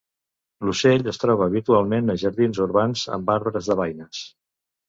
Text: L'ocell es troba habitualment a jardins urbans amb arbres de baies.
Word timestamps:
L'ocell 0.69 1.05
es 1.11 1.19
troba 1.25 1.45
habitualment 1.51 2.11
a 2.13 2.17
jardins 2.23 2.63
urbans 2.67 3.07
amb 3.19 3.33
arbres 3.37 3.73
de 3.73 3.81
baies. 3.83 4.27